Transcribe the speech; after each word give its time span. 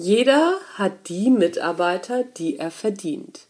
Jeder 0.00 0.54
hat 0.74 1.08
die 1.08 1.28
Mitarbeiter, 1.28 2.22
die 2.22 2.56
er 2.56 2.70
verdient. 2.70 3.40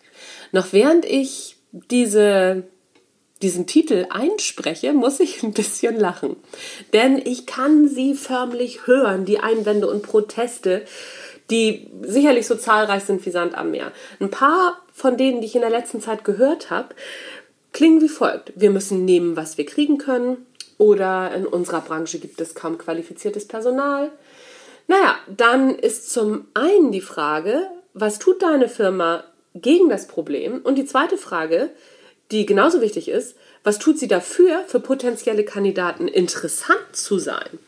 Noch 0.50 0.72
während 0.72 1.04
ich 1.04 1.56
diese, 1.72 2.62
diesen 3.42 3.67
Titel 3.67 4.06
einspreche, 4.08 4.95
muss 4.95 5.21
ich 5.21 5.42
ein 5.42 5.53
bisschen 5.53 6.00
lachen. 6.00 6.37
Denn 6.95 7.19
ich 7.19 7.45
kann 7.45 7.87
sie 7.87 8.14
förmlich 8.14 8.87
hören, 8.87 9.26
die 9.26 9.40
Einwände 9.40 9.90
und 9.90 10.03
Proteste, 10.03 10.87
die 11.50 11.90
sicherlich 12.00 12.46
so 12.46 12.55
zahlreich 12.55 13.05
sind 13.05 13.27
wie 13.27 13.30
Sand 13.30 13.55
am 13.55 13.71
Meer. 13.71 13.93
Ein 14.19 14.30
paar 14.30 14.80
von 14.95 15.19
denen, 15.19 15.43
die 15.43 15.49
ich 15.49 15.55
in 15.55 15.61
der 15.61 15.69
letzten 15.69 16.01
Zeit 16.01 16.25
gehört 16.25 16.71
habe, 16.71 16.95
klingen 17.75 18.01
wie 18.01 18.09
folgt. 18.09 18.55
Wir 18.57 18.71
müssen 18.71 19.05
nehmen, 19.05 19.37
was 19.37 19.59
wir 19.59 19.67
kriegen 19.67 19.99
können. 19.99 20.46
Oder 20.79 21.35
in 21.35 21.45
unserer 21.45 21.83
Branche 21.83 22.21
gibt 22.21 22.41
es 22.41 22.55
kaum 22.55 22.79
qualifiziertes 22.79 23.46
Personal. 23.46 24.11
Naja, 24.89 25.16
dann 25.29 25.75
ist 25.75 26.11
zum 26.11 26.48
einen 26.55 26.91
die 26.91 27.02
Frage, 27.02 27.68
was 27.95 28.18
tut 28.18 28.42
deine 28.42 28.69
Firma 28.69 29.23
gegen 29.55 29.88
das 29.88 30.09
Problem? 30.09 30.61
Und 30.64 30.77
die 30.77 30.87
zweite 30.87 31.19
Frage, 31.19 31.70
die 32.30 32.47
genauso 32.47 32.80
wichtig 32.80 33.09
ist, 33.09 33.37
was 33.64 33.78
tut 33.78 33.98
sie 33.98 34.09
dafür, 34.09 34.64
für 34.66 34.80
potenzielle 34.80 35.45
Kandidaten 35.45 36.09
interessant 36.09 36.87
zu 36.92 37.19
sein? 37.19 37.59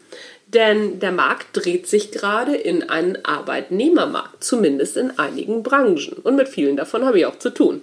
Denn 0.47 0.99
der 0.99 1.13
Markt 1.13 1.49
dreht 1.53 1.87
sich 1.87 2.11
gerade 2.11 2.57
in 2.57 2.89
einen 2.89 3.25
Arbeitnehmermarkt, 3.25 4.43
zumindest 4.43 4.97
in 4.97 5.19
einigen 5.19 5.63
Branchen. 5.63 6.15
Und 6.23 6.37
mit 6.37 6.49
vielen 6.49 6.77
davon 6.77 7.05
habe 7.05 7.19
ich 7.19 7.27
auch 7.27 7.39
zu 7.39 7.51
tun. 7.51 7.83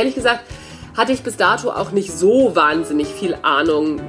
Ehrlich 0.00 0.14
gesagt 0.14 0.44
hatte 0.96 1.12
ich 1.12 1.22
bis 1.22 1.36
dato 1.36 1.70
auch 1.70 1.92
nicht 1.92 2.10
so 2.10 2.56
wahnsinnig 2.56 3.08
viel 3.08 3.36
Ahnung 3.42 4.00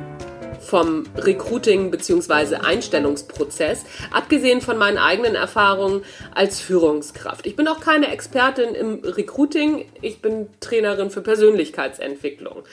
vom 0.61 1.03
Recruiting 1.17 1.91
bzw. 1.91 2.55
Einstellungsprozess, 2.55 3.83
abgesehen 4.09 4.61
von 4.61 4.77
meinen 4.77 4.97
eigenen 4.97 5.35
Erfahrungen 5.35 6.03
als 6.33 6.61
Führungskraft. 6.61 7.45
Ich 7.45 7.57
bin 7.57 7.67
auch 7.67 7.81
keine 7.81 8.09
Expertin 8.09 8.73
im 8.73 9.01
Recruiting, 9.03 9.85
ich 10.01 10.21
bin 10.21 10.47
Trainerin 10.61 11.09
für 11.09 11.21
Persönlichkeitsentwicklung. 11.21 12.63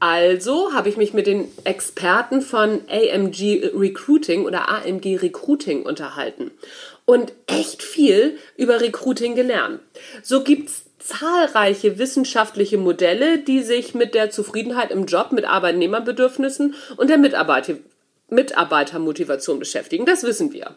Also 0.00 0.72
habe 0.74 0.88
ich 0.88 0.96
mich 0.96 1.14
mit 1.14 1.28
den 1.28 1.46
Experten 1.62 2.42
von 2.42 2.80
AMG 2.90 3.70
Recruiting 3.74 4.44
oder 4.44 4.68
AMG 4.68 5.18
Recruiting 5.22 5.84
unterhalten 5.84 6.50
und 7.04 7.32
echt 7.46 7.84
viel 7.84 8.38
über 8.56 8.80
Recruiting 8.80 9.36
gelernt. 9.36 9.80
So 10.22 10.42
gibt 10.42 10.68
es 10.68 10.85
zahlreiche 11.06 11.98
wissenschaftliche 11.98 12.78
Modelle, 12.78 13.38
die 13.38 13.62
sich 13.62 13.94
mit 13.94 14.14
der 14.14 14.30
Zufriedenheit 14.30 14.90
im 14.90 15.06
Job, 15.06 15.32
mit 15.32 15.44
Arbeitnehmerbedürfnissen 15.44 16.74
und 16.96 17.10
der 17.10 17.18
Mitarbeiter 17.18 17.74
Mitarbeitermotivation 18.28 19.60
beschäftigen. 19.60 20.04
Das 20.04 20.24
wissen 20.24 20.52
wir. 20.52 20.74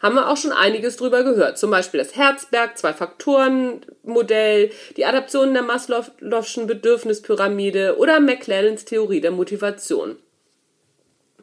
Haben 0.00 0.14
wir 0.14 0.28
auch 0.28 0.36
schon 0.36 0.52
einiges 0.52 0.96
drüber 0.96 1.24
gehört. 1.24 1.58
Zum 1.58 1.70
Beispiel 1.70 1.98
das 1.98 2.14
Herzberg, 2.14 2.78
Zwei-Faktoren-Modell, 2.78 4.70
die 4.96 5.04
Adaption 5.04 5.52
der 5.52 5.64
Maslow'schen 5.64 6.66
Bedürfnispyramide 6.66 7.96
oder 7.98 8.20
McLennans 8.20 8.84
Theorie 8.84 9.20
der 9.20 9.32
Motivation. 9.32 10.16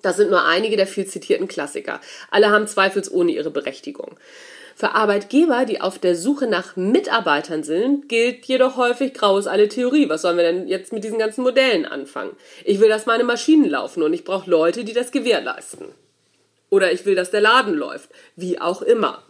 Das 0.01 0.15
sind 0.15 0.29
nur 0.29 0.45
einige 0.45 0.77
der 0.77 0.87
viel 0.87 1.05
zitierten 1.05 1.49
Klassiker. 1.49 1.99
Alle 2.31 2.49
haben 2.51 2.67
zweifelsohne 2.67 3.33
ihre 3.33 3.51
Berechtigung. 3.51 4.17
Für 4.79 4.95
Arbeitgeber, 4.95 5.65
die 5.65 5.81
auf 5.81 5.99
der 5.99 6.15
Suche 6.15 6.47
nach 6.47 6.77
Mitarbeitern 6.77 7.63
sind, 7.63 8.07
gilt 8.07 8.45
jedoch 8.45 8.77
häufig 8.77 9.13
graues 9.13 9.45
alle 9.45 9.67
Theorie. 9.67 10.07
Was 10.07 10.21
sollen 10.21 10.37
wir 10.37 10.45
denn 10.45 10.69
jetzt 10.69 10.93
mit 10.93 11.03
diesen 11.03 11.19
ganzen 11.19 11.43
Modellen 11.43 11.85
anfangen? 11.85 12.31
Ich 12.63 12.79
will, 12.79 12.87
dass 12.87 13.05
meine 13.05 13.25
Maschinen 13.25 13.69
laufen 13.69 14.03
und 14.03 14.13
ich 14.13 14.23
brauche 14.23 14.49
Leute, 14.49 14.85
die 14.85 14.93
das 14.93 15.11
gewährleisten. 15.11 15.87
Oder 16.69 16.93
ich 16.93 17.05
will, 17.05 17.13
dass 17.13 17.29
der 17.29 17.41
Laden 17.41 17.73
läuft. 17.73 18.09
Wie 18.37 18.61
auch 18.61 18.81
immer. 18.81 19.21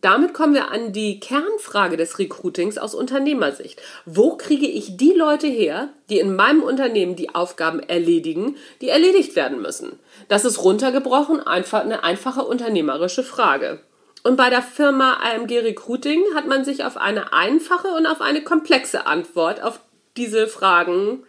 Damit 0.00 0.34
kommen 0.34 0.54
wir 0.54 0.72
an 0.72 0.92
die 0.92 1.20
Kernfrage 1.20 1.96
des 1.96 2.18
Recruitings 2.18 2.78
aus 2.78 2.96
Unternehmersicht. 2.96 3.80
Wo 4.06 4.36
kriege 4.36 4.66
ich 4.66 4.96
die 4.96 5.12
Leute 5.12 5.46
her, 5.46 5.90
die 6.10 6.18
in 6.18 6.34
meinem 6.34 6.64
Unternehmen 6.64 7.14
die 7.14 7.32
Aufgaben 7.32 7.78
erledigen, 7.78 8.56
die 8.80 8.88
erledigt 8.88 9.36
werden 9.36 9.62
müssen? 9.62 10.00
Das 10.26 10.44
ist 10.44 10.64
runtergebrochen 10.64 11.38
einfach 11.38 11.82
eine 11.82 12.02
einfache 12.02 12.42
unternehmerische 12.42 13.22
Frage. 13.22 13.78
Und 14.22 14.36
bei 14.36 14.50
der 14.50 14.62
Firma 14.62 15.20
AMG 15.22 15.60
Recruiting 15.60 16.22
hat 16.34 16.46
man 16.46 16.64
sich 16.64 16.84
auf 16.84 16.96
eine 16.96 17.32
einfache 17.32 17.88
und 17.88 18.06
auf 18.06 18.20
eine 18.20 18.42
komplexe 18.42 19.06
Antwort 19.06 19.62
auf 19.62 19.80
diese 20.16 20.48
Fragen 20.48 21.24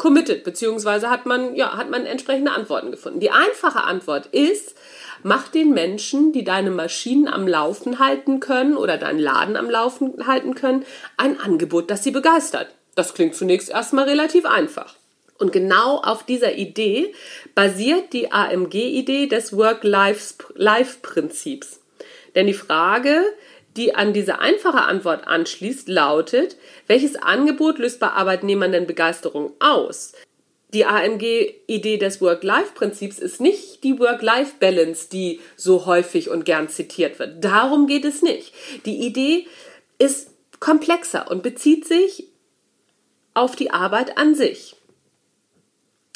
committed, 0.00 0.42
beziehungsweise 0.44 1.10
hat 1.10 1.26
man, 1.26 1.54
ja, 1.54 1.76
hat 1.76 1.90
man 1.90 2.06
entsprechende 2.06 2.52
Antworten 2.52 2.90
gefunden. 2.90 3.20
Die 3.20 3.30
einfache 3.30 3.84
Antwort 3.84 4.24
ist, 4.26 4.74
mach 5.22 5.48
den 5.48 5.74
Menschen, 5.74 6.32
die 6.32 6.42
deine 6.42 6.70
Maschinen 6.70 7.28
am 7.28 7.46
Laufen 7.46 7.98
halten 7.98 8.40
können 8.40 8.78
oder 8.78 8.96
deinen 8.96 9.18
Laden 9.18 9.56
am 9.56 9.68
Laufen 9.68 10.26
halten 10.26 10.54
können, 10.54 10.86
ein 11.18 11.38
Angebot, 11.38 11.90
das 11.90 12.02
sie 12.02 12.12
begeistert. 12.12 12.68
Das 12.94 13.12
klingt 13.12 13.34
zunächst 13.34 13.68
erstmal 13.68 14.04
relativ 14.04 14.46
einfach. 14.46 14.94
Und 15.38 15.52
genau 15.52 15.98
auf 15.98 16.24
dieser 16.24 16.54
Idee 16.54 17.12
basiert 17.54 18.14
die 18.14 18.32
AMG-Idee 18.32 19.26
des 19.26 19.54
Work-Life-Prinzips. 19.54 21.79
Denn 22.34 22.46
die 22.46 22.54
Frage, 22.54 23.22
die 23.76 23.94
an 23.94 24.12
diese 24.12 24.40
einfache 24.40 24.82
Antwort 24.82 25.26
anschließt, 25.26 25.88
lautet, 25.88 26.56
welches 26.86 27.16
Angebot 27.16 27.78
löst 27.78 28.00
bei 28.00 28.08
Arbeitnehmern 28.08 28.72
denn 28.72 28.86
Begeisterung 28.86 29.52
aus? 29.60 30.12
Die 30.72 30.84
AMG-Idee 30.84 31.96
des 31.96 32.20
Work-Life-Prinzips 32.20 33.18
ist 33.18 33.40
nicht 33.40 33.82
die 33.82 33.98
Work-Life-Balance, 33.98 35.08
die 35.10 35.40
so 35.56 35.86
häufig 35.86 36.30
und 36.30 36.44
gern 36.44 36.68
zitiert 36.68 37.18
wird. 37.18 37.44
Darum 37.44 37.88
geht 37.88 38.04
es 38.04 38.22
nicht. 38.22 38.52
Die 38.86 39.04
Idee 39.04 39.46
ist 39.98 40.30
komplexer 40.60 41.28
und 41.30 41.42
bezieht 41.42 41.86
sich 41.86 42.28
auf 43.34 43.56
die 43.56 43.72
Arbeit 43.72 44.16
an 44.16 44.34
sich. 44.34 44.76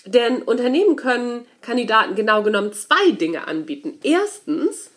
Denn 0.07 0.43
Unternehmen 0.43 0.97
können 0.97 1.47
Kandidaten 1.63 2.15
genau 2.15 2.43
genommen 2.43 2.73
zwei 2.73 3.11
Dinge 3.13 3.49
anbieten. 3.49 3.99
Erstens 4.03 4.91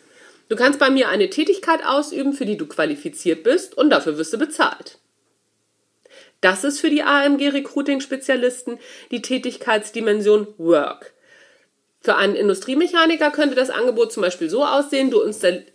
Du 0.50 0.56
kannst 0.56 0.80
bei 0.80 0.90
mir 0.90 1.10
eine 1.10 1.30
Tätigkeit 1.30 1.86
ausüben, 1.86 2.34
für 2.34 2.46
die 2.46 2.58
du 2.58 2.68
qualifiziert 2.68 3.44
bist 3.44 3.78
und 3.78 3.90
dafür 3.90 4.18
wirst 4.18 4.34
du 4.34 4.38
bezahlt. 4.38 5.00
Das 6.42 6.64
ist 6.64 6.80
für 6.80 6.90
die 6.90 7.04
AMG 7.04 7.50
Recruiting 7.50 8.00
Spezialisten 8.00 8.80
die 9.12 9.22
Tätigkeitsdimension 9.22 10.48
Work. 10.58 11.14
Für 12.00 12.16
einen 12.16 12.36
Industriemechaniker 12.36 13.32
könnte 13.32 13.56
das 13.56 13.70
Angebot 13.70 14.14
zum 14.14 14.22
Beispiel 14.22 14.50
so 14.50 14.64
aussehen, 14.64 15.12
du 15.12 15.22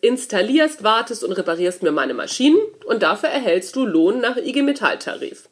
installierst, 0.00 0.82
wartest 0.82 1.24
und 1.24 1.32
reparierst 1.32 1.82
mir 1.82 1.90
meine 1.90 2.14
Maschinen 2.14 2.58
und 2.86 3.02
dafür 3.02 3.28
erhältst 3.28 3.76
du 3.76 3.84
Lohn 3.84 4.20
nach 4.20 4.36
IG 4.36 4.62
Metalltarif. 4.62 5.48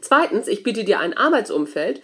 Zweitens, 0.00 0.46
ich 0.46 0.62
biete 0.62 0.84
dir 0.84 1.00
ein 1.00 1.16
Arbeitsumfeld, 1.16 2.02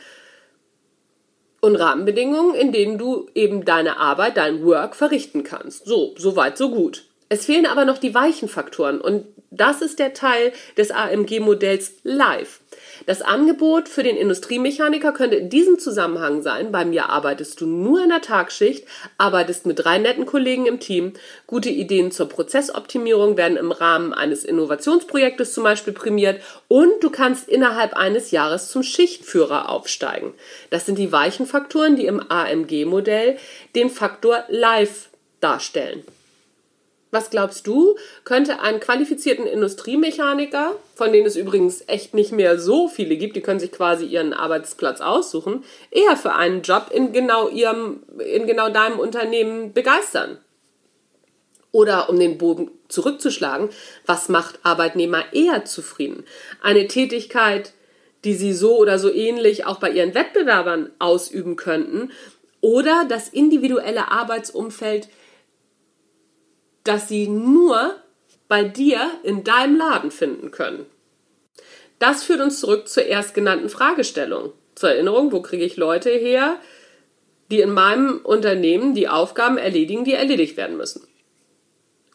und 1.65 1.77
Rahmenbedingungen, 1.77 2.55
in 2.55 2.73
denen 2.73 2.99
du 2.99 3.27
eben 3.35 3.65
deine 3.65 3.99
Arbeit, 3.99 4.37
dein 4.37 4.65
Work 4.65 4.95
verrichten 4.95 5.43
kannst. 5.43 5.87
So, 5.87 6.15
so 6.17 6.37
weit, 6.37 6.57
so 6.59 6.71
gut. 6.71 7.05
Es 7.29 7.47
fehlen 7.47 7.67
aber 7.67 7.85
noch 7.85 7.99
die 7.99 8.15
weichen 8.15 8.49
Faktoren 8.49 9.01
und 9.01 9.25
das 9.51 9.83
ist 9.83 9.99
der 9.99 10.15
Teil 10.15 10.53
des 10.77 10.91
AMG-Modells 10.91 11.95
Live. 12.03 12.61
Das 13.07 13.23
Angebot 13.23 13.89
für 13.89 14.03
den 14.03 14.17
Industriemechaniker 14.17 15.13
könnte 15.13 15.37
in 15.37 15.51
diesem 15.51 15.79
Zusammenhang 15.79 16.43
sein, 16.43 16.73
bei 16.73 16.85
mir 16.85 17.09
arbeitest 17.09 17.61
du 17.61 17.67
nur 17.67 18.03
in 18.03 18.09
der 18.09 18.21
Tagschicht, 18.21 18.87
arbeitest 19.19 19.67
mit 19.67 19.79
drei 19.79 19.99
netten 19.99 20.27
Kollegen 20.27 20.67
im 20.67 20.81
Team, 20.81 21.13
gute 21.47 21.71
Ideen 21.71 22.11
zur 22.11 22.29
Prozessoptimierung 22.29 23.37
werden 23.37 23.57
im 23.57 23.73
Rahmen 23.73 24.13
eines 24.13 24.45
Innovationsprojektes 24.45 25.53
zum 25.53 25.65
Beispiel 25.65 25.93
prämiert 25.93 26.41
und 26.69 26.93
du 27.03 27.11
kannst 27.11 27.49
innerhalb 27.49 27.95
eines 27.95 28.31
Jahres 28.31 28.71
zum 28.71 28.83
Schichtführer 28.83 29.69
aufsteigen. 29.69 30.35
Das 30.71 30.87
sind 30.87 30.99
die 30.99 31.13
weichen 31.13 31.47
Faktoren, 31.47 31.97
die 31.97 32.07
im 32.07 32.21
AMG-Modell 32.31 33.37
den 33.75 33.91
Faktor 33.91 34.45
Live 34.49 35.09
darstellen. 35.41 36.03
Was 37.15 37.31
glaubst 37.31 37.69
du, 37.69 37.95
könnte 38.25 38.59
einen 38.59 38.81
qualifizierten 38.81 39.47
Industriemechaniker, 39.47 40.75
von 40.97 41.13
denen 41.13 41.29
es 41.29 41.37
übrigens 41.37 41.85
echt 41.87 42.13
nicht 42.13 42.33
mehr 42.33 42.59
so 42.59 42.89
viele 42.89 43.17
gibt, 43.17 43.37
die 43.37 43.41
können 43.41 43.61
sich 43.61 43.71
quasi 43.71 44.05
ihren 44.05 44.33
Arbeitsplatz 44.33 45.01
aussuchen, 45.01 45.63
eher 45.93 46.17
für 46.17 46.33
einen 46.33 46.63
Job 46.63 46.91
in 46.93 47.13
genau 47.13 47.49
ihrem, 47.49 48.03
in 48.19 48.49
genau 48.49 48.69
deinem 48.69 48.99
Unternehmen 48.99 49.73
begeistern? 49.73 50.39
Oder 51.71 52.09
um 52.09 52.19
den 52.19 52.37
Bogen 52.37 52.73
zurückzuschlagen, 52.89 53.69
was 54.07 54.29
macht 54.29 54.59
Arbeitnehmer 54.65 55.23
eher 55.33 55.65
zufrieden? 55.65 56.25
Eine 56.63 56.89
Tätigkeit, 56.89 57.75
die 58.25 58.35
sie 58.35 58.53
so 58.53 58.77
oder 58.77 58.99
so 58.99 59.13
ähnlich 59.13 59.67
auch 59.67 59.79
bei 59.79 59.91
ihren 59.91 60.17
Wettbewerbern 60.17 60.91
ausüben 60.99 61.55
könnten, 61.55 62.11
oder 62.61 63.05
das 63.09 63.29
individuelle 63.29 64.11
Arbeitsumfeld, 64.11 65.09
das 66.85 67.09
sie 67.09 67.27
nur 67.29 67.97
bei 68.49 68.63
dir 68.63 69.11
in 69.23 69.43
deinem 69.43 69.77
Laden 69.77 70.11
finden 70.11 70.51
können. 70.51 70.87
Das 71.99 72.23
führt 72.23 72.41
uns 72.41 72.61
zurück 72.61 72.89
zur 72.89 73.05
erstgenannten 73.05 73.69
Fragestellung. 73.69 74.53
Zur 74.75 74.91
Erinnerung, 74.91 75.33
wo 75.33 75.41
kriege 75.41 75.65
ich 75.65 75.77
Leute 75.77 76.11
her, 76.11 76.59
die 77.51 77.61
in 77.61 77.71
meinem 77.71 78.19
Unternehmen 78.19 78.95
die 78.95 79.09
Aufgaben 79.09 79.59
erledigen, 79.59 80.05
die 80.05 80.13
erledigt 80.13 80.57
werden 80.57 80.77
müssen? 80.77 81.07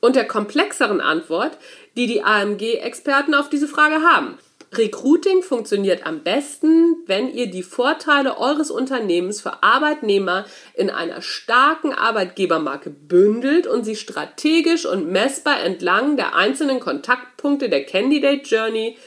Und 0.01 0.15
der 0.15 0.27
komplexeren 0.27 1.01
Antwort, 1.01 1.57
die 1.97 2.07
die 2.07 2.23
AMG-Experten 2.23 3.33
auf 3.33 3.49
diese 3.49 3.67
Frage 3.67 4.01
haben. 4.01 4.37
Recruiting 4.71 5.41
funktioniert 5.41 6.05
am 6.05 6.21
besten, 6.21 6.97
wenn 7.07 7.33
ihr 7.33 7.49
die 7.49 7.63
Vorteile 7.63 8.37
eures 8.37 8.69
Unternehmens 8.69 9.41
für 9.41 9.63
Arbeitnehmer 9.63 10.45
in 10.75 10.91
einer 10.91 11.21
starken 11.21 11.91
Arbeitgebermarke 11.91 12.91
bündelt 12.91 13.65
und 13.65 13.83
sie 13.83 13.95
strategisch 13.95 14.85
und 14.85 15.11
messbar 15.11 15.63
entlang 15.63 16.17
der 16.17 16.35
einzelnen 16.35 16.79
Kontaktpunkte 16.79 17.69
der 17.69 17.83
Candidate 17.85 18.43
Journey 18.43 18.97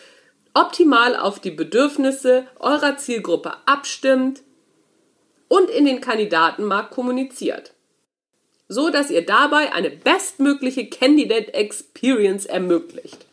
optimal 0.53 1.15
auf 1.15 1.39
die 1.39 1.53
Bedürfnisse 1.53 2.47
eurer 2.59 2.97
Zielgruppe 2.97 3.53
abstimmt 3.65 4.43
und 5.47 5.71
in 5.71 5.85
den 5.85 6.01
Kandidatenmarkt 6.01 6.91
kommuniziert, 6.91 7.73
so 8.69 8.91
dass 8.91 9.11
ihr 9.11 9.25
dabei 9.25 9.73
eine 9.73 9.91
bestmögliche 9.91 10.89
Candidate 10.89 11.55
Experience 11.55 12.47
ermöglicht. 12.47 13.27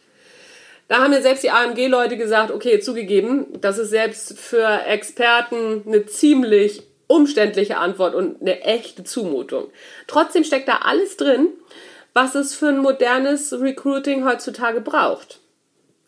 Da 0.90 0.98
haben 0.98 1.12
mir 1.12 1.22
selbst 1.22 1.44
die 1.44 1.52
AMG-Leute 1.52 2.18
gesagt, 2.18 2.52
okay, 2.52 2.80
zugegeben, 2.80 3.46
das 3.62 3.78
ist 3.78 3.92
selbst 3.92 4.40
für 4.40 4.68
Experten 4.86 5.84
eine 5.86 6.08
ziemlich 6.08 6.82
umständliche 7.06 7.78
Antwort 7.78 8.16
und 8.16 8.42
eine 8.42 8.62
echte 8.62 9.04
Zumutung. 9.04 9.68
Trotzdem 10.08 10.44
steckt 10.44 10.68
da 10.68 10.80
alles 10.84 11.16
drin, 11.16 11.50
was 12.14 12.34
es 12.34 12.56
für 12.56 12.70
ein 12.70 12.80
modernes 12.80 13.54
Recruiting 13.54 14.26
heutzutage 14.26 14.82
braucht. 14.82 15.40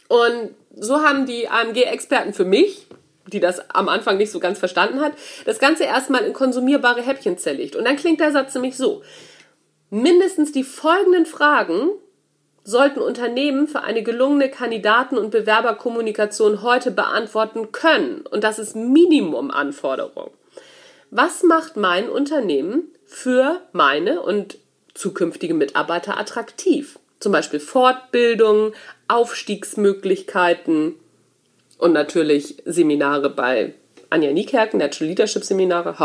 Und 0.08 0.56
so 0.76 1.04
haben 1.04 1.28
die 1.28 1.48
AMG-Experten 1.48 2.34
für 2.34 2.46
mich, 2.46 2.88
die 3.28 3.40
das 3.40 3.70
am 3.70 3.88
Anfang 3.88 4.18
nicht 4.18 4.32
so 4.32 4.40
ganz 4.40 4.58
verstanden 4.58 5.00
hat, 5.00 5.14
das 5.46 5.60
Ganze 5.60 5.84
erstmal 5.84 6.24
in 6.24 6.34
konsumierbare 6.34 7.04
Häppchen 7.04 7.38
zerlegt. 7.38 7.76
Und 7.76 7.86
dann 7.86 7.98
klingt 7.98 8.20
der 8.20 8.32
Satz 8.32 8.56
nämlich 8.56 8.76
so. 8.78 9.04
Mindestens 9.92 10.52
die 10.52 10.64
folgenden 10.64 11.28
Fragen 11.28 11.92
sollten 12.64 13.00
Unternehmen 13.00 13.68
für 13.68 13.82
eine 13.82 14.04
gelungene 14.04 14.50
Kandidaten- 14.50 15.18
und 15.18 15.32
Bewerberkommunikation 15.32 16.62
heute 16.62 16.92
beantworten 16.92 17.72
können. 17.72 18.22
Und 18.30 18.44
das 18.44 18.60
ist 18.60 18.76
Minimumanforderung. 18.76 20.32
Was 21.10 21.44
macht 21.44 21.76
mein 21.76 22.10
Unternehmen 22.10 22.84
für 23.06 23.62
meine 23.74 24.22
und 24.22 24.58
zukünftige 24.94 25.54
Mitarbeiter 25.54 26.18
attraktiv? 26.18 27.00
Zum 27.20 27.32
Beispiel 27.32 27.60
Fortbildung, 27.60 28.74
Aufstiegsmöglichkeiten 29.08 30.96
und 31.78 31.94
natürlich 31.94 32.62
Seminare 32.66 33.30
bei 33.30 33.74
Anja 34.10 34.32
Niekerken, 34.32 34.80
Natural 34.80 35.10
Leadership 35.10 35.44
Seminare. 35.44 35.96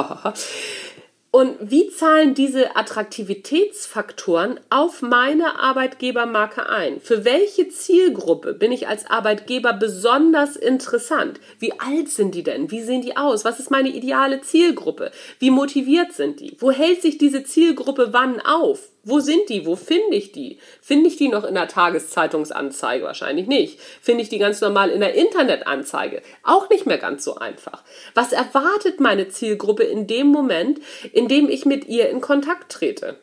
Und 1.37 1.59
wie 1.61 1.91
zahlen 1.91 2.33
diese 2.33 2.77
Attraktivitätsfaktoren 2.77 4.59
auf 4.71 5.03
meine 5.03 5.61
Arbeitgebermarke 5.61 6.67
ein? 6.67 6.99
Für 7.03 7.27
welche 7.27 7.69
Zielgruppe 7.69 8.55
bin 8.55 8.73
ich 8.73 8.89
als 8.89 9.11
Arbeitgeber 9.11 9.75
besonders 9.75 10.57
interessant? 10.57 11.39
Wie 11.59 11.79
alt 11.79 12.09
sind 12.09 12.35
die 12.35 12.43
denn? 12.43 12.71
Wie 12.71 12.81
sehen 12.81 13.03
die 13.03 13.19
aus? 13.19 13.45
Was 13.45 13.61
ist 13.61 13.71
meine 13.71 13.91
ideale 13.91 14.41
Zielgruppe? 14.41 15.11
Wie 15.39 15.51
motiviert 15.51 16.15
sind 16.15 16.41
die? 16.41 16.57
Wo 16.59 16.71
hält 16.71 17.03
sich 17.03 17.19
diese 17.19 17.45
Zielgruppe 17.45 18.15
wann 18.15 18.41
auf? 18.41 18.89
Wo 19.09 19.21
sind 19.21 19.49
die? 19.51 19.65
Wo 19.67 19.77
finde 19.77 20.17
ich 20.17 20.33
die? 20.33 20.59
Finde 20.83 21.07
ich 21.07 21.17
die 21.17 21.29
noch 21.29 21.45
in 21.45 21.55
der 21.55 21.69
Tageszeitungsanzeige? 21.69 23.05
Wahrscheinlich 23.05 23.47
nicht. 23.47 23.79
Finde 24.03 24.23
ich 24.23 24.31
die 24.31 24.39
ganz 24.39 24.61
normal 24.61 24.91
in 24.91 24.99
der 24.99 25.15
Internetanzeige? 25.15 26.23
Auch 26.43 26.69
nicht 26.71 26.87
mehr 26.87 26.99
ganz 26.99 27.23
so 27.23 27.37
einfach. 27.37 27.85
Was 28.15 28.33
erwartet 28.33 28.99
meine 28.99 29.29
Zielgruppe 29.29 29.85
in 29.85 30.09
dem 30.09 30.27
Moment, 30.27 30.81
in 31.13 31.26
dem 31.29 31.49
ich 31.49 31.67
mit 31.67 31.87
ihr 31.87 32.09
in 32.09 32.21
Kontakt 32.21 32.73
trete? 32.73 33.17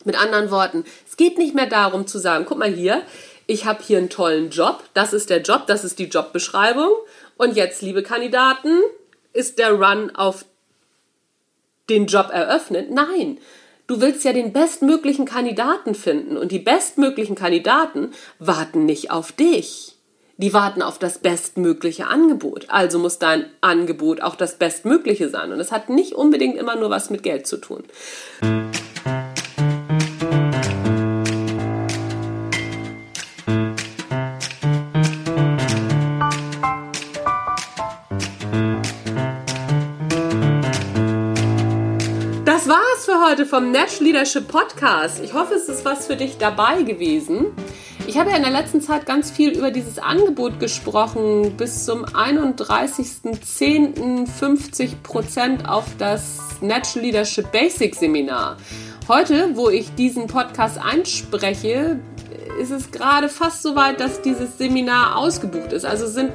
Mit 0.04 0.20
anderen 0.20 0.50
Worten, 0.50 0.84
es 1.08 1.16
geht 1.16 1.38
nicht 1.38 1.54
mehr 1.54 1.66
darum 1.66 2.06
zu 2.06 2.18
sagen, 2.18 2.44
guck 2.46 2.58
mal 2.58 2.72
hier, 2.72 3.02
ich 3.46 3.64
habe 3.66 3.82
hier 3.82 3.98
einen 3.98 4.10
tollen 4.10 4.50
Job, 4.50 4.82
das 4.94 5.12
ist 5.12 5.30
der 5.30 5.42
Job, 5.42 5.66
das 5.66 5.84
ist 5.84 5.98
die 5.98 6.08
Jobbeschreibung 6.08 6.90
und 7.36 7.56
jetzt, 7.56 7.82
liebe 7.82 8.02
Kandidaten, 8.02 8.80
ist 9.32 9.58
der 9.58 9.72
Run 9.72 10.14
auf 10.14 10.44
den 11.90 12.06
Job 12.06 12.30
eröffnet? 12.32 12.90
Nein. 12.90 13.38
Du 13.86 14.00
willst 14.00 14.24
ja 14.24 14.32
den 14.32 14.54
bestmöglichen 14.54 15.26
Kandidaten 15.26 15.94
finden 15.94 16.38
und 16.38 16.52
die 16.52 16.58
bestmöglichen 16.58 17.34
Kandidaten 17.34 18.12
warten 18.38 18.86
nicht 18.86 19.10
auf 19.10 19.32
dich. 19.32 19.96
Die 20.38 20.54
warten 20.54 20.80
auf 20.80 20.98
das 20.98 21.18
bestmögliche 21.18 22.06
Angebot. 22.06 22.66
Also 22.68 22.98
muss 22.98 23.18
dein 23.18 23.44
Angebot 23.60 24.22
auch 24.22 24.36
das 24.36 24.56
bestmögliche 24.56 25.28
sein. 25.28 25.52
Und 25.52 25.60
es 25.60 25.70
hat 25.70 25.90
nicht 25.90 26.14
unbedingt 26.14 26.56
immer 26.56 26.76
nur 26.76 26.90
was 26.90 27.10
mit 27.10 27.22
Geld 27.22 27.46
zu 27.46 27.58
tun. 27.58 27.84
Heute 43.26 43.46
vom 43.46 43.70
Nash 43.70 44.00
Leadership 44.00 44.48
Podcast. 44.48 45.22
Ich 45.24 45.32
hoffe, 45.32 45.54
es 45.54 45.70
ist 45.70 45.86
was 45.86 46.06
für 46.06 46.16
dich 46.16 46.36
dabei 46.36 46.82
gewesen. 46.82 47.46
Ich 48.06 48.18
habe 48.18 48.28
ja 48.30 48.36
in 48.36 48.42
der 48.42 48.52
letzten 48.52 48.82
Zeit 48.82 49.06
ganz 49.06 49.30
viel 49.30 49.56
über 49.56 49.70
dieses 49.70 49.98
Angebot 49.98 50.60
gesprochen. 50.60 51.56
Bis 51.56 51.86
zum 51.86 52.04
31.10. 52.04 54.28
50% 54.28 55.64
auf 55.64 55.86
das 55.98 56.38
Natural 56.60 57.06
Leadership 57.06 57.50
Basic 57.50 57.94
Seminar. 57.94 58.58
Heute, 59.08 59.56
wo 59.56 59.70
ich 59.70 59.94
diesen 59.94 60.26
Podcast 60.26 60.78
einspreche, 60.78 61.98
ist 62.60 62.72
es 62.72 62.90
gerade 62.90 63.30
fast 63.30 63.62
so 63.62 63.74
weit, 63.74 64.00
dass 64.00 64.20
dieses 64.20 64.58
Seminar 64.58 65.16
ausgebucht 65.16 65.72
ist. 65.72 65.86
Also 65.86 66.06
sind 66.06 66.30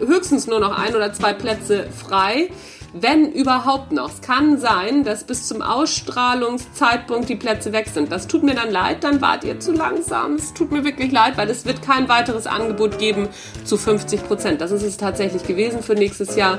höchstens 0.00 0.48
nur 0.48 0.58
noch 0.58 0.76
ein 0.76 0.96
oder 0.96 1.12
zwei 1.12 1.34
Plätze 1.34 1.86
frei 1.90 2.50
wenn 3.00 3.30
überhaupt 3.32 3.92
noch. 3.92 4.10
Es 4.10 4.20
kann 4.20 4.58
sein, 4.58 5.04
dass 5.04 5.24
bis 5.24 5.46
zum 5.48 5.62
Ausstrahlungszeitpunkt 5.62 7.28
die 7.28 7.36
Plätze 7.36 7.72
weg 7.72 7.88
sind. 7.88 8.10
Das 8.10 8.26
tut 8.26 8.42
mir 8.42 8.54
dann 8.54 8.70
leid, 8.70 9.04
dann 9.04 9.20
wart 9.20 9.44
ihr 9.44 9.60
zu 9.60 9.72
langsam. 9.72 10.34
Es 10.34 10.54
tut 10.54 10.72
mir 10.72 10.84
wirklich 10.84 11.12
leid, 11.12 11.36
weil 11.36 11.50
es 11.50 11.64
wird 11.64 11.82
kein 11.82 12.08
weiteres 12.08 12.46
Angebot 12.46 12.98
geben 12.98 13.28
zu 13.64 13.76
50 13.76 14.26
Prozent. 14.26 14.60
Das 14.60 14.70
ist 14.70 14.82
es 14.82 14.96
tatsächlich 14.96 15.44
gewesen 15.44 15.82
für 15.82 15.94
nächstes 15.94 16.36
Jahr. 16.36 16.58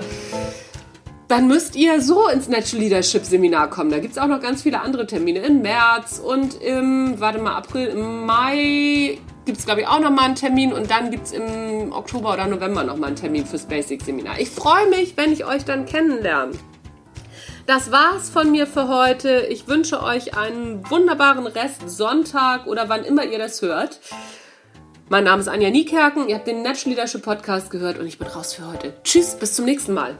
Dann 1.27 1.47
müsst 1.47 1.75
ihr 1.75 2.01
so 2.01 2.27
ins 2.29 2.47
Natural 2.47 2.83
Leadership 2.83 3.25
Seminar 3.25 3.69
kommen. 3.69 3.91
Da 3.91 3.99
gibt 3.99 4.13
es 4.13 4.17
auch 4.17 4.27
noch 4.27 4.39
ganz 4.39 4.61
viele 4.61 4.79
andere 4.79 5.05
Termine 5.07 5.39
im 5.39 5.61
März 5.61 6.21
und 6.23 6.61
im, 6.61 7.19
warte 7.19 7.39
mal, 7.39 7.55
April, 7.55 7.87
im 7.87 8.25
Mai 8.25 9.17
gibt 9.47 9.57
es, 9.57 9.65
glaube 9.65 9.81
ich, 9.81 9.87
auch 9.87 9.99
nochmal 9.99 10.25
einen 10.25 10.35
Termin 10.35 10.73
und 10.73 10.91
dann 10.91 11.09
gibt 11.09 11.25
es 11.25 11.31
im 11.31 11.91
Oktober 11.91 12.33
oder 12.33 12.45
November 12.45 12.83
nochmal 12.83 13.07
einen 13.07 13.15
Termin 13.15 13.47
fürs 13.47 13.65
Basic-Seminar. 13.65 14.39
Ich 14.39 14.51
freue 14.51 14.87
mich, 14.89 15.17
wenn 15.17 15.31
ich 15.33 15.45
euch 15.45 15.65
dann 15.65 15.87
kennenlerne. 15.87 16.51
Das 17.65 17.91
war's 17.91 18.29
von 18.29 18.51
mir 18.51 18.67
für 18.67 18.87
heute. 18.87 19.47
Ich 19.49 19.67
wünsche 19.67 20.03
euch 20.03 20.37
einen 20.37 20.87
wunderbaren 20.89 21.47
Rest 21.47 21.89
Sonntag 21.89 22.67
oder 22.67 22.89
wann 22.89 23.03
immer 23.03 23.25
ihr 23.25 23.39
das 23.39 23.61
hört. 23.61 23.99
Mein 25.09 25.23
Name 25.23 25.41
ist 25.41 25.47
Anja 25.47 25.69
Niekerken, 25.69 26.27
ihr 26.27 26.35
habt 26.35 26.47
den 26.47 26.61
Natural 26.61 26.95
Leadership 26.95 27.23
Podcast 27.23 27.71
gehört 27.71 27.97
und 27.97 28.05
ich 28.05 28.19
bin 28.19 28.27
raus 28.27 28.53
für 28.53 28.67
heute. 28.67 28.93
Tschüss, 29.03 29.35
bis 29.35 29.53
zum 29.53 29.63
nächsten 29.63 29.93
Mal. 29.93 30.17